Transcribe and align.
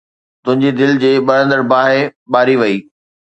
تنهنجي 0.43 0.69
دل 0.79 0.91
جي 1.03 1.11
ٻرندڙ 1.27 1.59
باهه 1.71 2.01
ٻاري 2.33 2.55
وئي 2.61 2.75